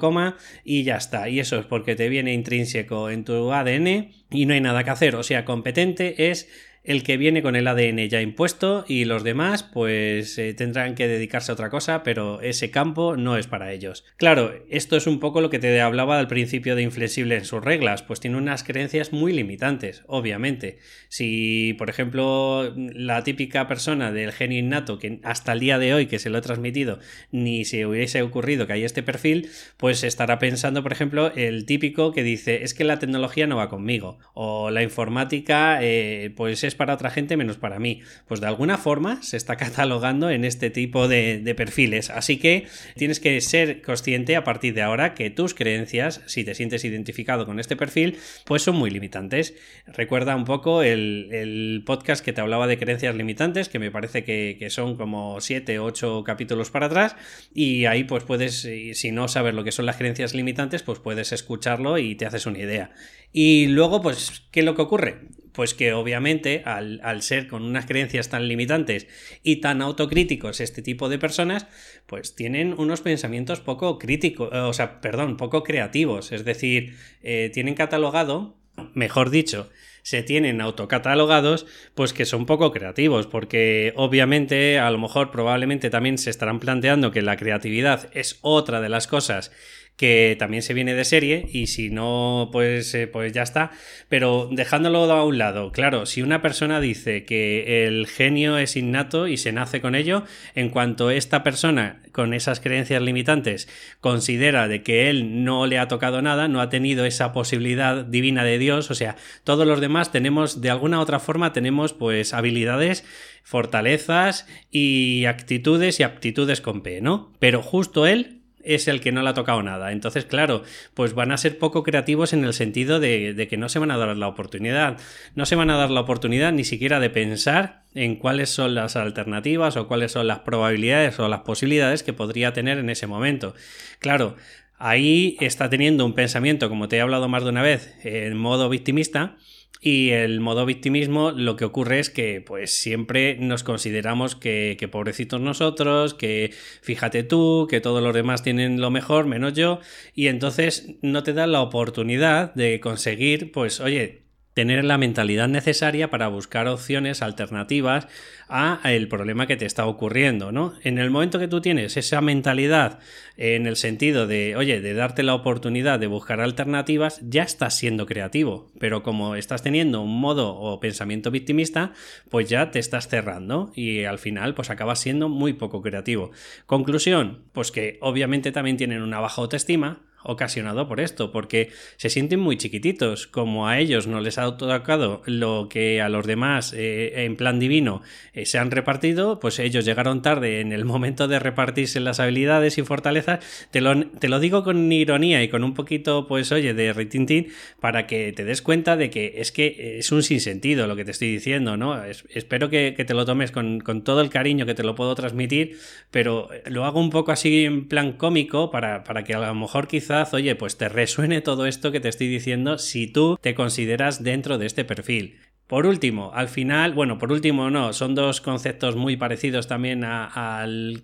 y 0.63 0.83
ya 0.83 0.97
está. 0.97 1.29
Y 1.29 1.39
eso 1.39 1.59
es 1.59 1.65
porque 1.65 1.95
te 1.95 2.09
viene 2.09 2.33
intrínseco 2.33 3.04
en 3.09 3.23
tu 3.23 3.51
ADN 3.51 4.11
y 4.31 4.45
no 4.45 4.53
hay 4.53 4.61
nada 4.61 4.83
que 4.83 4.89
hacer. 4.89 5.15
O 5.15 5.23
sea, 5.23 5.45
competente 5.45 6.29
es 6.29 6.49
el 6.85 7.03
que 7.03 7.17
viene 7.17 7.41
con 7.41 7.55
el 7.55 7.67
ADN 7.67 8.07
ya 8.07 8.21
impuesto 8.21 8.85
y 8.87 9.05
los 9.05 9.23
demás 9.23 9.63
pues 9.63 10.37
eh, 10.37 10.53
tendrán 10.53 10.95
que 10.95 11.07
dedicarse 11.07 11.51
a 11.51 11.53
otra 11.53 11.69
cosa, 11.69 12.03
pero 12.03 12.41
ese 12.41 12.71
campo 12.71 13.17
no 13.17 13.37
es 13.37 13.47
para 13.47 13.73
ellos. 13.73 14.05
Claro, 14.17 14.53
esto 14.69 14.95
es 14.95 15.07
un 15.07 15.19
poco 15.19 15.41
lo 15.41 15.49
que 15.49 15.59
te 15.59 15.81
hablaba 15.81 16.19
al 16.19 16.27
principio 16.27 16.75
de 16.75 16.83
inflexible 16.83 17.35
en 17.35 17.45
sus 17.45 17.63
reglas, 17.63 18.03
pues 18.03 18.19
tiene 18.19 18.37
unas 18.37 18.63
creencias 18.63 19.11
muy 19.11 19.33
limitantes, 19.33 20.03
obviamente. 20.07 20.77
Si, 21.09 21.73
por 21.77 21.89
ejemplo, 21.89 22.73
la 22.75 23.23
típica 23.23 23.67
persona 23.67 24.11
del 24.11 24.31
genio 24.31 24.59
innato 24.59 24.99
que 24.99 25.19
hasta 25.23 25.53
el 25.53 25.59
día 25.59 25.79
de 25.79 25.93
hoy 25.93 26.05
que 26.05 26.19
se 26.19 26.29
lo 26.29 26.37
he 26.37 26.41
transmitido 26.41 26.99
ni 27.31 27.65
se 27.65 27.85
hubiese 27.85 28.21
ocurrido 28.21 28.67
que 28.67 28.73
hay 28.73 28.83
este 28.83 29.03
perfil, 29.03 29.49
pues 29.77 30.03
estará 30.03 30.39
pensando, 30.39 30.83
por 30.83 30.91
ejemplo, 30.91 31.31
el 31.35 31.65
típico 31.65 32.11
que 32.11 32.23
dice 32.23 32.63
es 32.63 32.73
que 32.73 32.83
la 32.83 32.99
tecnología 32.99 33.47
no 33.47 33.57
va 33.57 33.69
conmigo 33.69 34.19
o 34.33 34.69
la 34.69 34.83
informática 34.83 35.79
eh, 35.81 36.31
pues 36.35 36.63
es 36.63 36.74
para 36.75 36.93
otra 36.93 37.09
gente 37.09 37.37
menos 37.37 37.57
para 37.57 37.79
mí. 37.79 38.01
Pues 38.27 38.41
de 38.41 38.47
alguna 38.47 38.77
forma 38.77 39.21
se 39.23 39.37
está 39.37 39.55
catalogando 39.57 40.29
en 40.29 40.45
este 40.45 40.69
tipo 40.69 41.07
de, 41.07 41.53
perfiles. 41.55 42.09
Así 42.09 42.37
que 42.37 42.67
tienes 42.95 43.19
que 43.19 43.39
ser 43.41 43.81
consciente 43.81 44.35
a 44.35 44.43
partir 44.43 44.73
de 44.73 44.81
ahora 44.81 45.13
que 45.13 45.29
tus 45.29 45.53
creencias, 45.53 46.21
si 46.25 46.43
te 46.43 46.53
sientes 46.53 46.83
identificado 46.83 47.45
con 47.45 47.59
este 47.59 47.75
perfil, 47.75 48.17
pues 48.45 48.61
son 48.61 48.75
muy 48.75 48.89
limitantes. 48.89 49.55
Recuerda 49.87 50.35
un 50.35 50.45
poco 50.45 50.83
el, 50.83 51.83
podcast 51.85 52.23
que 52.23 52.33
te 52.33 52.41
hablaba 52.41 52.67
de 52.67 52.77
creencias 52.77 53.15
limitantes, 53.15 53.69
que 53.69 53.79
me 53.79 53.91
parece 53.91 54.23
que, 54.23 54.57
que 54.59 54.69
son 54.69 54.95
como 54.95 55.39
7 55.39 55.79
o 55.79 55.85
8 55.85 56.23
capítulos 56.25 56.71
para 56.71 56.87
atrás. 56.87 57.15
Y 57.53 57.85
ahí 57.85 58.03
pues 58.03 58.23
puedes, 58.23 58.67
si 58.93 59.11
no 59.11 59.27
sabes 59.27 59.53
lo 59.53 59.63
que 59.63 59.71
son 59.71 59.85
las 59.85 59.97
creencias 59.97 60.33
limitantes, 60.33 60.83
pues 60.83 60.99
puedes 60.99 61.31
escucharlo 61.31 61.97
y 61.97 62.15
te 62.15 62.25
haces 62.25 62.45
una 62.45 62.59
idea. 62.59 62.91
Y 63.31 63.67
luego, 63.67 64.01
pues, 64.01 64.43
¿qué 64.51 64.61
es 64.61 64.65
lo 64.65 64.75
que 64.75 64.81
ocurre? 64.81 65.27
Pues 65.55 65.73
que 65.73 65.93
obviamente 65.93 66.63
al, 66.65 67.21
ser 67.21 67.47
con 67.47 67.63
unas 67.63 67.85
creencias 67.85 68.29
tan 68.29 68.47
limitantes 68.47 69.07
y 69.41 69.57
tan 69.57 69.81
autocríticos 69.81 70.59
este 70.59 70.81
tipo 70.81 71.07
de 71.07 71.17
personas, 71.17 71.67
pues 72.05 72.35
tienen 72.35 72.75
unos 72.77 73.01
pensamientos 73.01 73.61
poco 73.61 73.97
críticos, 73.97 74.49
o 74.51 74.73
sea, 74.73 74.99
perdón, 75.01 75.37
poco 75.37 75.63
creativos. 75.63 76.31
Es 76.31 76.43
decir, 76.43 76.95
eh, 77.23 77.49
tienen 77.53 77.75
catalogado, 77.75 78.57
mejor 78.93 79.29
dicho, 79.29 79.69
se 80.05 80.21
tienen 80.21 80.61
autocatalogados, 80.61 81.65
pues 81.95 82.13
que 82.13 82.25
son 82.25 82.45
poco 82.45 82.71
creativos, 82.71 83.25
porque 83.25 83.91
obviamente, 83.95 84.77
a 84.77 84.91
lo 84.91 84.99
mejor, 84.99 85.31
probablemente 85.31 85.89
también 85.89 86.19
se 86.19 86.29
estarán 86.29 86.59
planteando 86.59 87.09
que 87.09 87.23
la 87.23 87.37
creatividad 87.37 88.11
es 88.13 88.37
otra 88.41 88.81
de 88.81 88.89
las 88.89 89.07
cosas 89.07 89.51
que 89.97 90.35
también 90.37 90.61
se 90.61 90.73
viene 90.73 90.93
de 90.93 91.05
serie 91.05 91.47
y 91.51 91.67
si 91.67 91.89
no, 91.89 92.49
pues, 92.51 92.93
eh, 92.95 93.07
pues 93.07 93.31
ya 93.31 93.43
está. 93.43 93.71
Pero 94.09 94.49
dejándolo 94.51 95.03
a 95.11 95.23
un 95.23 95.37
lado, 95.37 95.71
claro, 95.71 96.05
si 96.05 96.21
una 96.21 96.41
persona 96.41 96.81
dice 96.81 97.23
que 97.23 97.85
el 97.87 98.07
genio 98.07 98.57
es 98.57 98.75
innato 98.75 99.27
y 99.27 99.37
se 99.37 99.53
nace 99.53 99.81
con 99.81 99.95
ello, 99.95 100.23
en 100.53 100.69
cuanto 100.69 101.11
esta 101.11 101.43
persona 101.43 102.01
con 102.11 102.33
esas 102.33 102.59
creencias 102.59 103.01
limitantes 103.01 103.69
considera 104.01 104.67
de 104.67 104.83
que 104.83 105.09
él 105.09 105.43
no 105.43 105.65
le 105.65 105.79
ha 105.79 105.87
tocado 105.87 106.21
nada, 106.21 106.47
no 106.47 106.61
ha 106.61 106.69
tenido 106.69 107.05
esa 107.05 107.31
posibilidad 107.31 108.03
divina 108.05 108.43
de 108.43 108.57
Dios, 108.57 108.91
o 108.91 108.95
sea, 108.95 109.15
todos 109.43 109.65
los 109.65 109.81
demás 109.81 110.11
tenemos, 110.11 110.61
de 110.61 110.69
alguna 110.69 110.99
u 110.99 111.01
otra 111.01 111.19
forma, 111.19 111.53
tenemos 111.53 111.93
pues 111.93 112.33
habilidades 112.33 113.05
fortalezas 113.43 114.47
y 114.71 115.25
actitudes 115.25 115.99
y 115.99 116.03
aptitudes 116.03 116.61
con 116.61 116.81
P, 116.81 117.01
¿no? 117.01 117.33
Pero 117.39 117.61
justo 117.61 118.07
él 118.07 118.44
es 118.65 118.87
el 118.87 118.99
que 118.99 119.11
no 119.11 119.21
le 119.21 119.29
ha 119.29 119.33
tocado 119.33 119.61
nada. 119.63 119.91
Entonces, 119.91 120.25
claro, 120.25 120.63
pues 120.93 121.13
van 121.13 121.31
a 121.31 121.37
ser 121.37 121.57
poco 121.57 121.83
creativos 121.83 122.33
en 122.33 122.43
el 122.43 122.53
sentido 122.53 122.99
de, 122.99 123.47
que 123.49 123.57
no 123.57 123.69
se 123.69 123.79
van 123.79 123.91
a 123.91 123.97
dar 123.97 124.15
la 124.17 124.27
oportunidad. 124.27 124.97
No 125.35 125.45
se 125.45 125.55
van 125.55 125.69
a 125.69 125.77
dar 125.77 125.91
la 125.91 126.01
oportunidad 126.01 126.51
ni 126.51 126.63
siquiera 126.63 126.99
de 126.99 127.09
pensar 127.09 127.83
en 127.93 128.15
cuáles 128.15 128.49
son 128.49 128.75
las 128.75 128.95
alternativas 128.95 129.77
o 129.77 129.87
cuáles 129.87 130.11
son 130.11 130.27
las 130.27 130.39
probabilidades 130.39 131.19
o 131.19 131.27
las 131.27 131.41
posibilidades 131.41 132.03
que 132.03 132.13
podría 132.13 132.53
tener 132.53 132.77
en 132.77 132.89
ese 132.89 133.07
momento. 133.07 133.53
Claro, 133.99 134.35
ahí 134.77 135.37
está 135.39 135.69
teniendo 135.69 136.05
un 136.05 136.13
pensamiento, 136.13 136.67
como 136.67 136.87
te 136.87 136.97
he 136.97 137.01
hablado 137.01 137.29
más 137.29 137.43
de 137.43 137.49
una 137.49 137.61
vez, 137.61 137.95
en 138.03 138.35
modo 138.37 138.67
victimista 138.69 139.37
y 139.81 140.09
el 140.11 140.39
modo 140.39 140.65
victimismo 140.65 141.31
lo 141.31 141.55
que 141.55 141.65
ocurre 141.65 141.99
es 141.99 142.09
que 142.09 142.41
pues 142.41 142.71
siempre 142.71 143.37
nos 143.39 143.63
consideramos 143.63 144.35
que, 144.35 144.77
que, 144.79 144.87
pobrecitos 144.87 145.41
nosotros, 145.41 146.13
que 146.13 146.53
fíjate 146.81 147.23
tú, 147.23 147.67
que 147.69 147.81
todos 147.81 148.01
los 148.01 148.13
demás 148.13 148.41
tienen 148.41 148.81
lo 148.81 148.89
mejor 148.89 149.25
menos 149.25 149.53
yo. 149.53 149.79
Y 150.13 150.27
entonces 150.27 150.95
no 151.01 151.23
te 151.23 151.33
da 151.33 151.47
la 151.47 151.61
oportunidad 151.61 152.53
de 152.55 152.79
conseguir 152.79 153.51
pues 153.51 153.79
oye 153.79 154.24
tener 154.55 154.85
la 154.85 154.97
mentalidad 154.97 155.49
necesaria 155.49 156.09
para 156.09 156.29
buscar 156.29 156.69
opciones 156.69 157.21
alternativas 157.21 158.07
a 158.47 158.79
el 158.85 159.09
problema 159.09 159.47
que 159.47 159.57
te 159.57 159.65
está 159.65 159.85
ocurriendo, 159.85 160.53
¿no? 160.53 160.73
En 160.81 160.97
el 160.97 161.11
momento 161.11 161.39
que 161.39 161.49
tú 161.49 161.59
tienes 161.59 161.97
esa 161.97 162.21
mentalidad 162.21 162.99
en 163.35 163.67
el 163.67 163.75
sentido 163.75 164.27
de, 164.27 164.55
oye, 164.55 164.79
de 164.79 164.93
darte 164.93 165.23
la 165.23 165.35
oportunidad 165.35 165.99
de 165.99 166.07
buscar 166.07 166.39
alternativas, 166.39 167.19
ya 167.21 167.43
estás 167.43 167.75
siendo 167.75 168.05
creativo, 168.05 168.71
pero 168.79 169.03
como 169.03 169.35
estás 169.35 169.61
teniendo 169.61 170.01
un 170.01 170.21
modo 170.21 170.55
o 170.55 170.79
pensamiento 170.79 171.31
victimista, 171.31 171.91
pues 172.29 172.47
ya 172.47 172.71
te 172.71 172.79
estás 172.79 173.09
cerrando 173.09 173.73
y 173.75 174.05
al 174.05 174.19
final 174.19 174.55
pues 174.55 174.69
acabas 174.69 174.99
siendo 174.99 175.27
muy 175.27 175.51
poco 175.51 175.81
creativo. 175.81 176.31
Conclusión, 176.65 177.43
pues 177.51 177.73
que 177.73 177.97
obviamente 177.99 178.53
también 178.53 178.77
tienen 178.77 179.01
una 179.01 179.19
baja 179.19 179.41
autoestima, 179.41 180.01
ocasionado 180.25 180.87
por 180.87 180.99
esto, 180.99 181.31
porque 181.31 181.69
se 181.97 182.09
sienten 182.09 182.39
muy 182.39 182.57
chiquititos, 182.57 183.27
como 183.27 183.67
a 183.67 183.79
ellos 183.79 184.07
no 184.07 184.21
les 184.21 184.37
ha 184.37 184.57
tocado 184.57 185.21
lo 185.25 185.67
que 185.69 186.01
a 186.01 186.09
los 186.09 186.25
demás 186.25 186.73
eh, 186.73 187.25
en 187.25 187.35
plan 187.35 187.59
divino 187.59 188.01
eh, 188.33 188.45
se 188.45 188.57
han 188.57 188.71
repartido, 188.71 189.39
pues 189.39 189.59
ellos 189.59 189.85
llegaron 189.85 190.21
tarde 190.21 190.61
en 190.61 190.71
el 190.71 190.85
momento 190.85 191.27
de 191.27 191.39
repartirse 191.39 191.99
las 191.99 192.19
habilidades 192.19 192.77
y 192.77 192.83
fortalezas, 192.83 193.39
te 193.71 193.81
lo, 193.81 194.07
te 194.07 194.29
lo 194.29 194.39
digo 194.39 194.63
con 194.63 194.91
ironía 194.91 195.43
y 195.43 195.49
con 195.49 195.63
un 195.63 195.73
poquito, 195.73 196.27
pues 196.27 196.51
oye, 196.51 196.73
de 196.73 196.93
ritintín, 196.93 197.47
para 197.79 198.07
que 198.07 198.33
te 198.33 198.43
des 198.43 198.61
cuenta 198.61 198.97
de 198.97 199.09
que 199.09 199.35
es 199.37 199.51
que 199.51 199.97
es 199.99 200.11
un 200.11 200.23
sinsentido 200.23 200.87
lo 200.87 200.95
que 200.95 201.05
te 201.05 201.11
estoy 201.11 201.31
diciendo, 201.31 201.77
¿no? 201.77 202.03
espero 202.03 202.69
que, 202.69 202.91
te 203.05 203.13
lo 203.13 203.25
tomes 203.25 203.51
con, 203.51 203.81
con 203.81 204.03
todo 204.03 204.21
el 204.21 204.29
cariño 204.29 204.65
que 204.65 204.73
te 204.73 204.83
lo 204.83 204.95
puedo 204.95 205.13
transmitir, 205.15 205.77
pero 206.11 206.49
lo 206.65 206.85
hago 206.85 206.99
un 206.99 207.09
poco 207.09 207.31
así 207.31 207.65
en 207.65 207.87
plan 207.87 208.13
cómico 208.13 208.71
para, 208.71 209.03
para 209.03 209.23
que 209.23 209.33
a 209.33 209.39
lo 209.39 209.55
mejor 209.55 209.87
quizá 209.87 210.14
oye, 210.31 210.55
pues 210.55 210.77
te 210.77 210.89
resuene 210.89 211.41
todo 211.41 211.65
esto 211.65 211.91
que 211.91 211.99
te 211.99 212.09
estoy 212.09 212.27
diciendo 212.27 212.77
si 212.77 213.07
tú 213.07 213.37
te 213.41 213.55
consideras 213.55 214.23
dentro 214.23 214.57
de 214.57 214.65
este 214.65 214.85
perfil. 214.85 215.39
Por 215.67 215.87
último, 215.87 216.31
al 216.35 216.47
final, 216.47 216.93
bueno, 216.93 217.17
por 217.17 217.31
último 217.31 217.71
no, 217.71 217.91
son 217.91 218.13
dos 218.13 218.39
conceptos 218.39 218.95
muy 218.95 219.17
parecidos 219.17 219.67
también 219.67 220.03
al, 220.03 221.01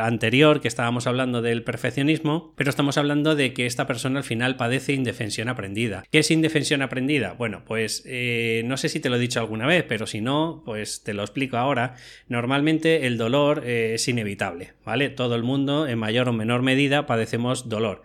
anterior 0.00 0.62
que 0.62 0.68
estábamos 0.68 1.06
hablando 1.06 1.42
del 1.42 1.62
perfeccionismo, 1.62 2.54
pero 2.56 2.70
estamos 2.70 2.96
hablando 2.96 3.34
de 3.34 3.52
que 3.52 3.66
esta 3.66 3.86
persona 3.86 4.20
al 4.20 4.24
final 4.24 4.56
padece 4.56 4.94
indefensión 4.94 5.50
aprendida. 5.50 6.04
¿Qué 6.10 6.20
es 6.20 6.30
indefensión 6.30 6.80
aprendida? 6.80 7.34
Bueno, 7.34 7.64
pues 7.66 8.02
eh, 8.06 8.62
no 8.64 8.78
sé 8.78 8.88
si 8.88 8.98
te 8.98 9.10
lo 9.10 9.16
he 9.16 9.20
dicho 9.20 9.40
alguna 9.40 9.66
vez, 9.66 9.84
pero 9.86 10.06
si 10.06 10.22
no, 10.22 10.62
pues 10.64 11.02
te 11.04 11.12
lo 11.12 11.20
explico 11.20 11.58
ahora. 11.58 11.96
Normalmente 12.28 13.06
el 13.06 13.18
dolor 13.18 13.62
eh, 13.66 13.92
es 13.92 14.08
inevitable, 14.08 14.72
¿vale? 14.86 15.10
Todo 15.10 15.34
el 15.34 15.42
mundo, 15.42 15.86
en 15.86 15.98
mayor 15.98 16.30
o 16.30 16.32
menor 16.32 16.62
medida, 16.62 17.04
padecemos 17.04 17.68
dolor. 17.68 18.04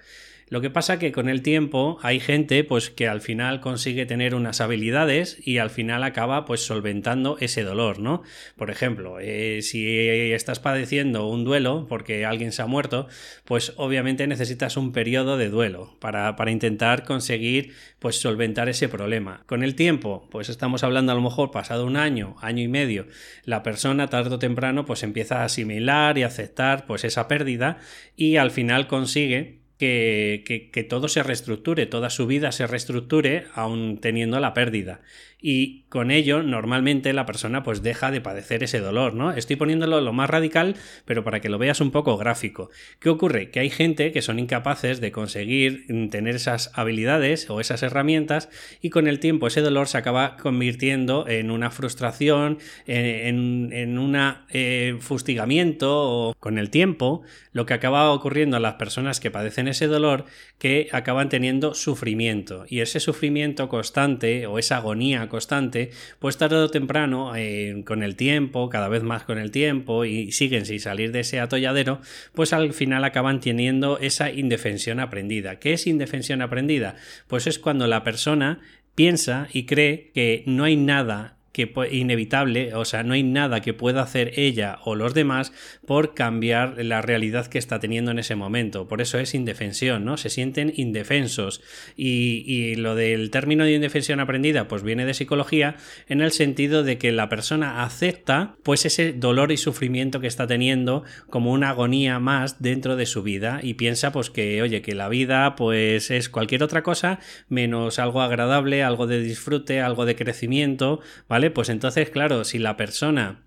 Lo 0.53 0.61
que 0.61 0.69
pasa 0.69 0.99
que 0.99 1.11
con 1.11 1.29
el 1.29 1.41
tiempo 1.41 1.97
hay 2.03 2.19
gente 2.19 2.63
pues 2.63 2.91
que 2.91 3.07
al 3.07 3.21
final 3.21 3.59
consigue 3.59 4.05
tener 4.05 4.35
unas 4.35 4.61
habilidades 4.61 5.35
y 5.43 5.57
al 5.57 5.71
final 5.71 6.03
acaba 6.03 6.45
pues 6.45 6.63
solventando 6.63 7.37
ese 7.39 7.63
dolor, 7.63 7.97
¿no? 7.97 8.21
Por 8.55 8.69
ejemplo, 8.69 9.17
eh, 9.19 9.63
si 9.63 9.83
estás 10.31 10.59
padeciendo 10.59 11.25
un 11.25 11.43
duelo 11.43 11.87
porque 11.89 12.23
alguien 12.23 12.51
se 12.51 12.61
ha 12.61 12.67
muerto, 12.67 13.07
pues 13.45 13.73
obviamente 13.77 14.27
necesitas 14.27 14.77
un 14.77 14.91
periodo 14.91 15.37
de 15.37 15.49
duelo 15.49 15.97
para, 15.99 16.35
para 16.35 16.51
intentar 16.51 17.03
conseguir 17.03 17.73
pues 17.97 18.17
solventar 18.17 18.69
ese 18.69 18.87
problema. 18.87 19.41
Con 19.47 19.63
el 19.63 19.73
tiempo, 19.73 20.27
pues 20.29 20.49
estamos 20.49 20.83
hablando 20.83 21.13
a 21.13 21.15
lo 21.15 21.21
mejor 21.21 21.49
pasado 21.49 21.83
un 21.87 21.97
año, 21.97 22.35
año 22.41 22.61
y 22.61 22.67
medio, 22.67 23.07
la 23.43 23.63
persona 23.63 24.11
tarde 24.11 24.35
o 24.35 24.37
temprano 24.37 24.85
pues 24.85 25.01
empieza 25.01 25.41
a 25.41 25.45
asimilar 25.45 26.19
y 26.19 26.21
aceptar 26.21 26.85
pues 26.85 27.05
esa 27.05 27.27
pérdida 27.27 27.79
y 28.15 28.35
al 28.35 28.51
final 28.51 28.85
consigue 28.85 29.62
que, 29.77 30.69
que, 30.71 30.83
todo 30.83 31.07
se 31.07 31.23
reestructure, 31.23 31.85
toda 31.85 32.09
su 32.09 32.27
vida 32.27 32.51
se 32.51 32.67
reestructure 32.67 33.47
aún 33.53 33.97
teniendo 33.99 34.39
la 34.39 34.53
pérdida 34.53 35.01
y 35.45 35.83
con 35.89 36.09
ello 36.09 36.41
normalmente 36.41 37.11
la 37.11 37.25
persona 37.25 37.63
pues 37.63 37.83
deja 37.83 38.11
de 38.11 38.21
padecer 38.21 38.63
ese 38.63 38.79
dolor, 38.79 39.13
¿no? 39.13 39.33
Estoy 39.33 39.57
poniéndolo 39.57 39.99
lo 39.99 40.13
más 40.13 40.29
radical, 40.29 40.77
pero 41.03 41.25
para 41.25 41.41
que 41.41 41.49
lo 41.49 41.57
veas 41.57 41.81
un 41.81 41.91
poco 41.91 42.17
gráfico. 42.17 42.69
¿Qué 42.99 43.09
ocurre? 43.09 43.51
Que 43.51 43.59
hay 43.59 43.69
gente 43.69 44.13
que 44.13 44.21
son 44.21 44.39
incapaces 44.39 45.01
de 45.01 45.11
conseguir 45.11 45.85
tener 46.09 46.35
esas 46.35 46.71
habilidades 46.75 47.49
o 47.49 47.59
esas 47.59 47.83
herramientas 47.83 48.49
y 48.81 48.89
con 48.89 49.05
el 49.05 49.19
tiempo 49.19 49.47
ese 49.47 49.59
dolor 49.59 49.89
se 49.89 49.97
acaba 49.97 50.37
convirtiendo 50.37 51.27
en 51.27 51.51
una 51.51 51.71
frustración, 51.71 52.59
en, 52.87 53.73
en 53.73 53.99
un 53.99 54.15
eh, 54.49 54.95
fustigamiento 55.01 56.29
o 56.29 56.33
con 56.39 56.57
el 56.57 56.69
tiempo 56.69 57.23
lo 57.51 57.65
que 57.65 57.73
acaba 57.73 58.11
ocurriendo 58.11 58.55
a 58.55 58.61
las 58.61 58.75
personas 58.75 59.19
que 59.19 59.29
padecen 59.29 59.67
ese 59.67 59.87
dolor 59.87 60.23
que 60.57 60.87
acaban 60.93 61.27
teniendo 61.27 61.73
sufrimiento 61.73 62.65
y 62.69 62.79
ese 62.79 63.01
sufrimiento 63.01 63.67
constante 63.67 64.47
o 64.47 64.57
esa 64.57 64.77
agonía 64.77 65.27
constante, 65.33 65.89
pues 66.19 66.37
tarde 66.37 66.57
o 66.57 66.69
temprano, 66.69 67.35
eh, 67.35 67.81
con 67.87 68.03
el 68.03 68.15
tiempo, 68.15 68.69
cada 68.69 68.87
vez 68.87 69.01
más 69.01 69.23
con 69.23 69.39
el 69.39 69.49
tiempo, 69.49 70.05
y 70.05 70.31
siguen 70.31 70.67
sin 70.67 70.79
salir 70.79 71.11
de 71.11 71.21
ese 71.21 71.39
atolladero, 71.39 72.01
pues 72.35 72.53
al 72.53 72.71
final 72.73 73.03
acaban 73.03 73.39
teniendo 73.39 73.97
esa 73.97 74.29
indefensión 74.29 74.99
aprendida. 74.99 75.57
¿Qué 75.57 75.73
es 75.73 75.87
indefensión 75.87 76.43
aprendida? 76.43 76.97
Pues 77.27 77.47
es 77.47 77.57
cuando 77.57 77.87
la 77.87 78.03
persona 78.03 78.59
piensa 78.93 79.47
y 79.51 79.65
cree 79.65 80.11
que 80.13 80.43
no 80.45 80.65
hay 80.65 80.75
nada 80.75 81.37
que 81.53 81.71
inevitable, 81.91 82.73
o 82.73 82.83
sea, 82.83 83.03
no 83.03 83.13
hay 83.13 83.21
nada 83.21 83.61
que 83.61 83.73
pueda 83.73 84.01
hacer 84.01 84.31
ella 84.35 84.79
o 84.83 84.95
los 84.95 85.13
demás 85.13 85.53
por 85.85 86.15
cambiar 86.15 86.83
la 86.83 87.01
realidad 87.01 87.45
que 87.45 87.59
está 87.59 87.79
teniendo 87.79 88.09
en 88.09 88.19
ese 88.19 88.35
momento. 88.35 88.87
Por 88.87 89.01
eso 89.01 89.19
es 89.19 89.35
indefensión, 89.35 90.03
¿no? 90.03 90.17
Se 90.17 90.29
sienten 90.29 90.73
indefensos. 90.75 91.61
Y, 91.95 92.43
y, 92.47 92.75
lo 92.75 92.95
del 92.95 93.29
término 93.29 93.65
de 93.65 93.73
indefensión 93.73 94.19
aprendida, 94.19 94.67
pues 94.67 94.81
viene 94.81 95.05
de 95.05 95.13
psicología 95.13 95.75
en 96.09 96.21
el 96.21 96.31
sentido 96.31 96.83
de 96.83 96.97
que 96.97 97.11
la 97.11 97.29
persona 97.29 97.83
acepta 97.83 98.55
pues 98.63 98.85
ese 98.85 99.13
dolor 99.13 99.51
y 99.51 99.57
sufrimiento 99.57 100.19
que 100.19 100.27
está 100.27 100.47
teniendo 100.47 101.03
como 101.29 101.51
una 101.51 101.69
agonía 101.69 102.17
más 102.17 102.63
dentro 102.63 102.95
de 102.95 103.05
su 103.05 103.21
vida 103.21 103.59
y 103.61 103.75
piensa 103.75 104.11
pues 104.11 104.31
que, 104.31 104.61
oye, 104.63 104.81
que 104.81 104.95
la 104.95 105.07
vida 105.07 105.55
pues 105.55 106.09
es 106.09 106.29
cualquier 106.29 106.63
otra 106.63 106.81
cosa 106.81 107.19
menos 107.47 107.99
algo 107.99 108.21
agradable, 108.21 108.81
algo 108.81 109.05
de 109.05 109.21
disfrute, 109.21 109.81
algo 109.81 110.05
de 110.05 110.15
crecimiento, 110.15 110.99
¿vale? 111.29 111.42
Pues 111.51 111.69
entonces, 111.69 112.09
claro, 112.09 112.43
si 112.43 112.59
la 112.59 112.77
persona 112.77 113.43